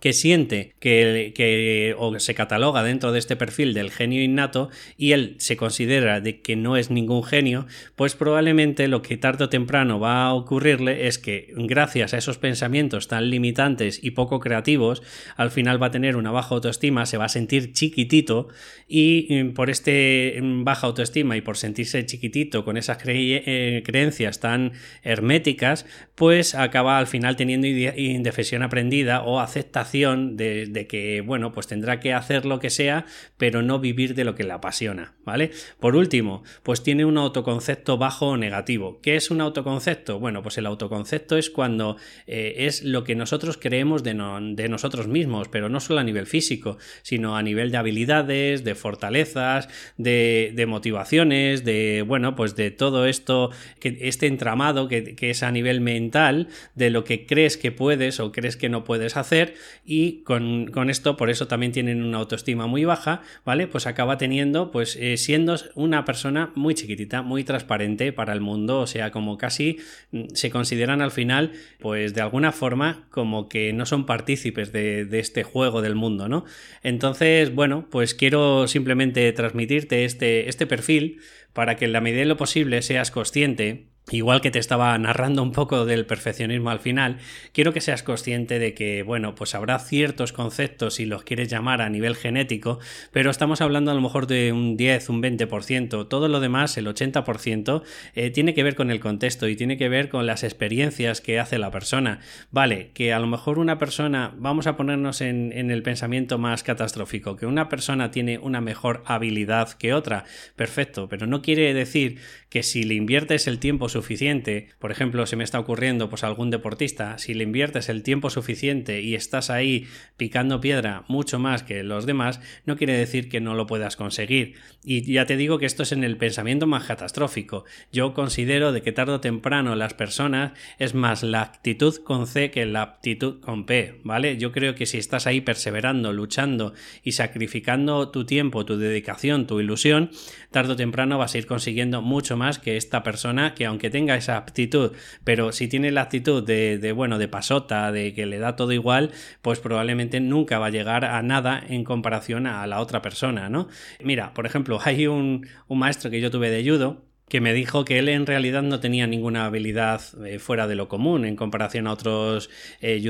que 0.00 0.12
siente 0.12 0.74
que, 0.80 1.32
que, 1.34 1.94
o 1.98 2.18
se 2.18 2.34
cataloga 2.34 2.82
dentro 2.82 3.12
de 3.12 3.18
este 3.18 3.36
perfil 3.36 3.74
del 3.74 3.90
genio 3.90 4.22
innato 4.22 4.70
y 4.96 5.12
él 5.12 5.36
se 5.38 5.56
considera 5.56 6.20
de 6.20 6.40
que 6.40 6.56
no 6.56 6.76
es 6.76 6.90
ningún 6.90 7.24
genio, 7.24 7.66
pues 7.96 8.14
probablemente 8.14 8.88
lo 8.88 9.02
que 9.02 9.16
tarde 9.16 9.44
o 9.44 9.48
temprano 9.48 10.00
va 10.00 10.24
a 10.24 10.34
ocurrirle 10.34 11.06
es 11.06 11.18
que 11.18 11.52
gracias 11.56 12.14
a 12.14 12.18
esos 12.18 12.38
pensamientos 12.38 13.08
tan 13.08 13.30
limitantes 13.30 14.02
y 14.02 14.12
poco 14.12 14.40
creativos, 14.40 15.02
al 15.36 15.50
final 15.50 15.82
va 15.82 15.88
a 15.88 15.90
tener 15.90 16.16
una 16.16 16.30
baja 16.30 16.54
autoestima, 16.54 17.06
se 17.06 17.16
va 17.16 17.26
a 17.26 17.28
sentir 17.28 17.72
chiquitito 17.72 18.48
y 18.88 19.28
mm, 19.30 19.54
por 19.54 19.70
este 19.70 20.38
mm, 20.40 20.64
baja 20.64 20.86
autoestima 20.86 21.36
y 21.36 21.40
por 21.40 21.56
sentirse 21.56 22.04
chiquitito 22.06 22.64
con 22.64 22.76
esas 22.76 22.98
eh, 23.06 23.82
creencias 23.84 24.40
tan 24.40 24.72
herméticas, 25.02 25.86
pues 26.14 26.54
acaba 26.54 26.98
al 26.98 27.06
final 27.06 27.36
teniendo 27.36 27.66
indefensión 27.66 28.62
aprendida 28.62 29.22
o 29.22 29.40
acepta 29.40 29.81
de, 29.92 30.86
que, 30.88 31.20
bueno, 31.20 31.52
pues 31.52 31.66
tendrá 31.66 32.00
que 32.00 32.12
hacer 32.12 32.44
lo 32.44 32.58
que 32.58 32.70
sea, 32.70 33.06
pero 33.36 33.62
no 33.62 33.78
vivir 33.78 34.14
de 34.14 34.24
lo 34.24 34.34
que 34.34 34.44
le 34.44 34.52
apasiona, 34.52 35.14
¿vale? 35.24 35.50
Por 35.80 35.96
último, 35.96 36.42
pues 36.62 36.82
tiene 36.82 37.04
un 37.04 37.18
autoconcepto 37.18 37.98
bajo 37.98 38.28
o 38.28 38.36
negativo. 38.36 39.00
¿Qué 39.02 39.16
es 39.16 39.30
un 39.30 39.40
autoconcepto? 39.40 40.18
Bueno, 40.18 40.42
pues 40.42 40.58
el 40.58 40.66
autoconcepto 40.66 41.36
es 41.36 41.50
cuando 41.50 41.96
eh, 42.26 42.54
es 42.58 42.82
lo 42.84 43.04
que 43.04 43.14
nosotros 43.14 43.58
creemos 43.60 44.02
de, 44.02 44.14
nosotros 44.14 45.08
mismos, 45.08 45.48
pero 45.48 45.68
no 45.68 45.80
solo 45.80 46.00
a 46.00 46.04
nivel 46.04 46.26
físico, 46.26 46.78
sino 47.02 47.36
a 47.36 47.42
nivel 47.42 47.70
de 47.70 47.78
habilidades, 47.78 48.64
de 48.64 48.74
fortalezas, 48.74 49.68
de, 49.96 50.52
de 50.54 50.66
motivaciones, 50.66 51.64
de, 51.64 52.04
bueno, 52.06 52.34
pues 52.36 52.56
de 52.56 52.70
todo 52.70 53.06
esto, 53.06 53.50
que, 53.80 53.98
este 54.02 54.26
entramado 54.26 54.88
que, 54.88 55.14
que 55.14 55.30
es 55.30 55.42
a 55.42 55.50
nivel 55.50 55.80
mental, 55.80 56.48
de 56.74 56.90
lo 56.90 57.04
que 57.04 57.26
crees 57.26 57.56
que 57.56 57.72
puedes 57.72 58.20
o 58.20 58.32
crees 58.32 58.56
que 58.56 58.68
no 58.68 58.84
puedes 58.84 59.16
hacer 59.16 59.54
y 59.84 60.22
con, 60.22 60.90
esto, 60.90 61.16
por 61.16 61.30
eso 61.30 61.46
también 61.46 61.72
tienen 61.72 62.02
una 62.02 62.18
autoestima 62.18 62.66
muy 62.66 62.84
baja, 62.84 63.22
¿vale? 63.44 63.66
Pues 63.66 63.86
acaba 63.86 64.18
teniendo, 64.18 64.70
pues 64.70 64.96
eh, 64.96 65.16
siendo 65.16 65.56
una 65.74 66.04
persona 66.04 66.52
muy 66.54 66.74
chiquitita, 66.74 67.22
muy 67.22 67.44
transparente 67.44 68.12
para 68.12 68.32
el 68.32 68.40
mundo, 68.40 68.80
o 68.80 68.86
sea, 68.86 69.10
como 69.10 69.38
casi 69.38 69.78
mm, 70.10 70.28
se 70.34 70.50
consideran 70.50 71.02
al 71.02 71.10
final, 71.10 71.52
pues 71.80 72.14
de 72.14 72.20
alguna 72.20 72.52
forma 72.52 73.06
como 73.10 73.48
que 73.48 73.72
no 73.72 73.86
son 73.86 74.06
partícipes 74.06 74.72
de, 74.72 75.04
de 75.04 75.18
este 75.18 75.42
juego 75.42 75.82
del 75.82 75.94
mundo, 75.94 76.28
¿no? 76.28 76.44
Entonces, 76.82 77.54
bueno, 77.54 77.86
pues 77.90 78.14
quiero 78.14 78.66
simplemente 78.68 79.32
transmitirte 79.32 80.04
este, 80.04 80.48
este 80.48 80.66
perfil 80.66 81.20
para 81.52 81.76
que 81.76 81.84
en 81.84 81.92
la 81.92 82.00
medida 82.00 82.20
de 82.20 82.26
lo 82.26 82.36
posible 82.36 82.82
seas 82.82 83.10
consciente 83.10 83.91
Igual 84.10 84.40
que 84.40 84.50
te 84.50 84.58
estaba 84.58 84.98
narrando 84.98 85.44
un 85.44 85.52
poco 85.52 85.86
del 85.86 86.06
perfeccionismo 86.06 86.70
al 86.70 86.80
final, 86.80 87.18
quiero 87.52 87.72
que 87.72 87.80
seas 87.80 88.02
consciente 88.02 88.58
de 88.58 88.74
que, 88.74 89.04
bueno, 89.04 89.36
pues 89.36 89.54
habrá 89.54 89.78
ciertos 89.78 90.32
conceptos 90.32 90.94
si 90.94 91.06
los 91.06 91.22
quieres 91.22 91.48
llamar 91.48 91.80
a 91.80 91.88
nivel 91.88 92.16
genético, 92.16 92.80
pero 93.12 93.30
estamos 93.30 93.60
hablando 93.60 93.92
a 93.92 93.94
lo 93.94 94.00
mejor 94.00 94.26
de 94.26 94.52
un 94.52 94.76
10, 94.76 95.08
un 95.08 95.22
20%. 95.22 96.08
Todo 96.08 96.28
lo 96.28 96.40
demás, 96.40 96.76
el 96.76 96.88
80%, 96.88 97.82
eh, 98.14 98.30
tiene 98.30 98.54
que 98.54 98.64
ver 98.64 98.74
con 98.74 98.90
el 98.90 98.98
contexto 98.98 99.48
y 99.48 99.54
tiene 99.54 99.76
que 99.76 99.88
ver 99.88 100.08
con 100.08 100.26
las 100.26 100.42
experiencias 100.42 101.20
que 101.20 101.38
hace 101.38 101.58
la 101.58 101.70
persona. 101.70 102.18
Vale, 102.50 102.90
que 102.94 103.12
a 103.12 103.20
lo 103.20 103.28
mejor 103.28 103.60
una 103.60 103.78
persona, 103.78 104.34
vamos 104.36 104.66
a 104.66 104.76
ponernos 104.76 105.20
en, 105.20 105.52
en 105.54 105.70
el 105.70 105.84
pensamiento 105.84 106.38
más 106.38 106.64
catastrófico, 106.64 107.36
que 107.36 107.46
una 107.46 107.68
persona 107.68 108.10
tiene 108.10 108.38
una 108.38 108.60
mejor 108.60 109.04
habilidad 109.06 109.70
que 109.74 109.94
otra, 109.94 110.24
perfecto, 110.56 111.08
pero 111.08 111.28
no 111.28 111.40
quiere 111.40 111.72
decir 111.72 112.18
que 112.50 112.62
si 112.62 112.82
le 112.82 112.94
inviertes 112.94 113.46
el 113.46 113.58
tiempo 113.58 113.88
suficiente, 113.92 114.68
por 114.78 114.90
ejemplo, 114.90 115.26
se 115.26 115.36
me 115.36 115.44
está 115.44 115.60
ocurriendo 115.60 116.08
pues 116.08 116.24
algún 116.24 116.50
deportista, 116.50 117.18
si 117.18 117.34
le 117.34 117.44
inviertes 117.44 117.88
el 117.88 118.02
tiempo 118.02 118.30
suficiente 118.30 119.00
y 119.00 119.14
estás 119.14 119.50
ahí 119.50 119.86
picando 120.16 120.60
piedra 120.60 121.04
mucho 121.08 121.38
más 121.38 121.62
que 121.62 121.82
los 121.82 122.06
demás, 122.06 122.40
no 122.66 122.76
quiere 122.76 122.96
decir 122.96 123.28
que 123.28 123.40
no 123.40 123.54
lo 123.54 123.66
puedas 123.66 123.96
conseguir. 123.96 124.54
Y 124.84 125.02
ya 125.12 125.26
te 125.26 125.36
digo 125.36 125.58
que 125.58 125.66
esto 125.66 125.84
es 125.84 125.92
en 125.92 126.04
el 126.04 126.16
pensamiento 126.16 126.66
más 126.66 126.84
catastrófico. 126.84 127.64
Yo 127.92 128.14
considero 128.14 128.72
de 128.72 128.82
que 128.82 128.92
tarde 128.92 129.12
o 129.12 129.20
temprano 129.20 129.76
las 129.76 129.94
personas 129.94 130.52
es 130.78 130.94
más 130.94 131.22
la 131.22 131.42
actitud 131.42 131.96
con 132.02 132.26
C 132.26 132.50
que 132.50 132.66
la 132.66 132.82
aptitud 132.82 133.40
con 133.40 133.66
P, 133.66 134.00
¿vale? 134.02 134.38
Yo 134.38 134.52
creo 134.52 134.74
que 134.74 134.86
si 134.86 134.98
estás 134.98 135.26
ahí 135.26 135.40
perseverando, 135.40 136.12
luchando 136.12 136.74
y 137.02 137.12
sacrificando 137.12 138.10
tu 138.10 138.24
tiempo, 138.24 138.64
tu 138.64 138.76
dedicación, 138.76 139.46
tu 139.46 139.60
ilusión, 139.60 140.10
tarde 140.50 140.72
o 140.72 140.76
temprano 140.76 141.18
vas 141.18 141.34
a 141.34 141.38
ir 141.38 141.46
consiguiendo 141.46 142.02
mucho 142.02 142.36
más 142.36 142.58
que 142.58 142.76
esta 142.76 143.02
persona 143.02 143.54
que 143.54 143.66
aunque 143.66 143.81
que 143.82 143.90
tenga 143.90 144.14
esa 144.14 144.36
aptitud, 144.36 144.92
pero 145.24 145.50
si 145.50 145.66
tiene 145.66 145.90
la 145.90 146.02
actitud 146.02 146.40
de, 146.46 146.92
bueno, 146.92 147.18
de 147.18 147.26
pasota, 147.26 147.90
de 147.90 148.14
que 148.14 148.26
le 148.26 148.38
da 148.38 148.54
todo 148.54 148.70
igual, 148.70 149.10
pues 149.42 149.58
probablemente 149.58 150.20
nunca 150.20 150.60
va 150.60 150.66
a 150.66 150.70
llegar 150.70 151.04
a 151.04 151.20
nada 151.22 151.60
en 151.68 151.82
comparación 151.82 152.46
a 152.46 152.64
la 152.68 152.78
otra 152.80 153.02
persona, 153.02 153.48
¿no? 153.48 153.66
Mira, 154.00 154.34
por 154.34 154.46
ejemplo, 154.46 154.78
hay 154.84 155.08
un, 155.08 155.48
un 155.66 155.78
maestro 155.80 156.12
que 156.12 156.20
yo 156.20 156.30
tuve 156.30 156.48
de 156.48 156.62
judo 156.62 157.11
que 157.32 157.40
me 157.40 157.54
dijo 157.54 157.86
que 157.86 157.98
él 157.98 158.10
en 158.10 158.26
realidad 158.26 158.60
no 158.60 158.78
tenía 158.78 159.06
ninguna 159.06 159.46
habilidad 159.46 160.02
eh, 160.26 160.38
fuera 160.38 160.66
de 160.66 160.74
lo 160.74 160.88
común 160.88 161.24
en 161.24 161.34
comparación 161.34 161.86
a 161.86 161.92
otros 161.94 162.50
eh, 162.82 163.02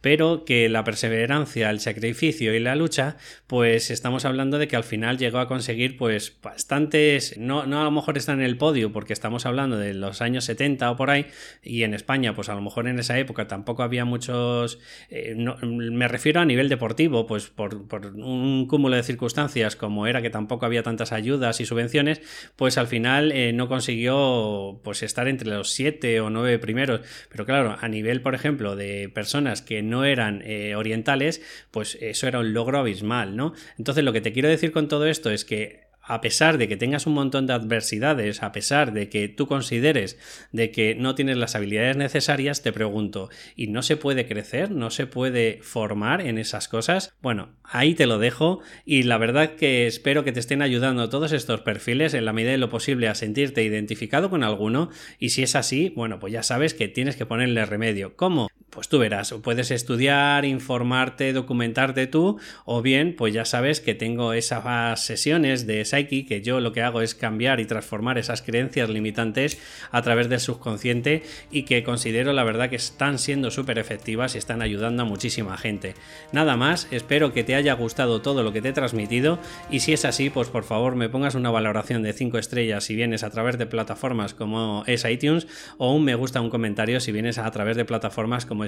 pero 0.00 0.46
que 0.46 0.70
la 0.70 0.84
perseverancia, 0.84 1.68
el 1.68 1.78
sacrificio 1.78 2.54
y 2.54 2.60
la 2.60 2.76
lucha, 2.76 3.18
pues 3.46 3.90
estamos 3.90 4.24
hablando 4.24 4.56
de 4.56 4.68
que 4.68 4.76
al 4.76 4.84
final 4.84 5.18
llegó 5.18 5.38
a 5.38 5.48
conseguir 5.48 5.98
pues 5.98 6.34
bastantes, 6.42 7.36
no, 7.36 7.66
no 7.66 7.82
a 7.82 7.84
lo 7.84 7.90
mejor 7.90 8.16
está 8.16 8.32
en 8.32 8.40
el 8.40 8.56
podio 8.56 8.90
porque 8.90 9.12
estamos 9.12 9.44
hablando 9.44 9.76
de 9.76 9.92
los 9.92 10.22
años 10.22 10.46
70 10.46 10.90
o 10.90 10.96
por 10.96 11.10
ahí, 11.10 11.26
y 11.62 11.82
en 11.82 11.92
España 11.92 12.34
pues 12.34 12.48
a 12.48 12.54
lo 12.54 12.62
mejor 12.62 12.88
en 12.88 12.98
esa 12.98 13.18
época 13.18 13.48
tampoco 13.48 13.82
había 13.82 14.06
muchos, 14.06 14.78
eh, 15.10 15.34
me 15.62 16.08
refiero 16.08 16.40
a 16.40 16.46
nivel 16.46 16.70
deportivo, 16.70 17.26
pues 17.26 17.48
por, 17.48 17.86
por 17.86 18.06
un 18.06 18.66
cúmulo 18.66 18.96
de 18.96 19.02
circunstancias 19.02 19.76
como 19.76 20.06
era 20.06 20.22
que 20.22 20.30
tampoco 20.30 20.64
había 20.64 20.82
tantas 20.82 21.12
ayudas 21.12 21.60
y 21.60 21.66
subvenciones, 21.66 22.22
pues 22.56 22.78
al 22.78 22.86
final 22.86 23.30
eh, 23.48 23.52
no 23.52 23.68
consiguió 23.68 24.80
pues 24.84 25.02
estar 25.02 25.28
entre 25.28 25.48
los 25.48 25.70
siete 25.70 26.20
o 26.20 26.30
nueve 26.30 26.58
primeros. 26.58 27.00
Pero 27.28 27.44
claro, 27.44 27.76
a 27.80 27.88
nivel, 27.88 28.20
por 28.22 28.34
ejemplo, 28.34 28.76
de 28.76 29.08
personas 29.08 29.62
que 29.62 29.82
no 29.82 30.04
eran 30.04 30.42
eh, 30.44 30.74
orientales, 30.76 31.42
pues 31.70 31.98
eso 32.00 32.28
era 32.28 32.38
un 32.38 32.52
logro 32.52 32.78
abismal, 32.78 33.36
¿no? 33.36 33.54
Entonces 33.78 34.04
lo 34.04 34.12
que 34.12 34.20
te 34.20 34.32
quiero 34.32 34.48
decir 34.48 34.72
con 34.72 34.88
todo 34.88 35.06
esto 35.06 35.30
es 35.30 35.44
que 35.44 35.81
a 36.02 36.20
pesar 36.20 36.58
de 36.58 36.68
que 36.68 36.76
tengas 36.76 37.06
un 37.06 37.14
montón 37.14 37.46
de 37.46 37.52
adversidades, 37.52 38.42
a 38.42 38.52
pesar 38.52 38.92
de 38.92 39.08
que 39.08 39.28
tú 39.28 39.46
consideres 39.46 40.18
de 40.50 40.70
que 40.70 40.94
no 40.94 41.14
tienes 41.14 41.36
las 41.36 41.54
habilidades 41.54 41.96
necesarias, 41.96 42.62
te 42.62 42.72
pregunto, 42.72 43.30
¿y 43.56 43.68
no 43.68 43.82
se 43.82 43.96
puede 43.96 44.26
crecer? 44.26 44.70
¿No 44.70 44.90
se 44.90 45.06
puede 45.06 45.60
formar 45.62 46.20
en 46.20 46.38
esas 46.38 46.68
cosas? 46.68 47.14
Bueno, 47.22 47.50
ahí 47.64 47.94
te 47.94 48.06
lo 48.06 48.18
dejo 48.18 48.60
y 48.84 49.04
la 49.04 49.18
verdad 49.18 49.54
que 49.54 49.86
espero 49.86 50.24
que 50.24 50.32
te 50.32 50.40
estén 50.40 50.62
ayudando 50.62 51.08
todos 51.08 51.32
estos 51.32 51.60
perfiles 51.60 52.14
en 52.14 52.24
la 52.24 52.32
medida 52.32 52.52
de 52.52 52.58
lo 52.58 52.68
posible 52.68 53.08
a 53.08 53.14
sentirte 53.14 53.62
identificado 53.62 54.30
con 54.30 54.42
alguno 54.42 54.90
y 55.18 55.30
si 55.30 55.42
es 55.42 55.54
así, 55.54 55.92
bueno, 55.94 56.18
pues 56.18 56.32
ya 56.32 56.42
sabes 56.42 56.74
que 56.74 56.88
tienes 56.88 57.16
que 57.16 57.26
ponerle 57.26 57.64
remedio. 57.64 58.16
¿Cómo? 58.16 58.48
Pues 58.72 58.88
tú 58.88 58.98
verás, 58.98 59.34
puedes 59.42 59.70
estudiar, 59.70 60.46
informarte, 60.46 61.34
documentarte 61.34 62.06
tú, 62.06 62.38
o 62.64 62.80
bien, 62.80 63.14
pues 63.14 63.34
ya 63.34 63.44
sabes 63.44 63.82
que 63.82 63.94
tengo 63.94 64.32
esas 64.32 65.04
sesiones 65.04 65.66
de 65.66 65.84
Psyche 65.84 66.24
que 66.24 66.40
yo 66.40 66.58
lo 66.58 66.72
que 66.72 66.80
hago 66.80 67.02
es 67.02 67.14
cambiar 67.14 67.60
y 67.60 67.66
transformar 67.66 68.16
esas 68.16 68.40
creencias 68.40 68.88
limitantes 68.88 69.58
a 69.90 70.00
través 70.00 70.30
del 70.30 70.40
subconsciente 70.40 71.22
y 71.50 71.64
que 71.64 71.84
considero 71.84 72.32
la 72.32 72.44
verdad 72.44 72.70
que 72.70 72.76
están 72.76 73.18
siendo 73.18 73.50
súper 73.50 73.78
efectivas 73.78 74.34
y 74.34 74.38
están 74.38 74.62
ayudando 74.62 75.02
a 75.02 75.04
muchísima 75.04 75.58
gente. 75.58 75.92
Nada 76.32 76.56
más, 76.56 76.88
espero 76.90 77.34
que 77.34 77.44
te 77.44 77.54
haya 77.54 77.74
gustado 77.74 78.22
todo 78.22 78.42
lo 78.42 78.54
que 78.54 78.62
te 78.62 78.70
he 78.70 78.72
transmitido 78.72 79.38
y 79.70 79.80
si 79.80 79.92
es 79.92 80.06
así, 80.06 80.30
pues 80.30 80.48
por 80.48 80.64
favor 80.64 80.96
me 80.96 81.10
pongas 81.10 81.34
una 81.34 81.50
valoración 81.50 82.02
de 82.02 82.14
5 82.14 82.38
estrellas 82.38 82.84
si 82.84 82.96
vienes 82.96 83.22
a 83.22 83.28
través 83.28 83.58
de 83.58 83.66
plataformas 83.66 84.32
como 84.32 84.82
es 84.86 85.04
iTunes 85.04 85.46
o 85.76 85.94
un 85.94 86.04
me 86.04 86.14
gusta, 86.14 86.40
un 86.40 86.48
comentario 86.48 87.00
si 87.00 87.12
vienes 87.12 87.36
a 87.36 87.50
través 87.50 87.76
de 87.76 87.84
plataformas 87.84 88.46
como 88.46 88.61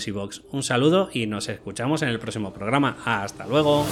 Un 0.51 0.63
saludo 0.63 1.09
y 1.13 1.27
nos 1.27 1.49
escuchamos 1.49 2.03
en 2.03 2.09
el 2.09 2.19
próximo 2.19 2.53
programa. 2.53 2.97
Hasta 3.05 3.47
luego. 3.47 3.87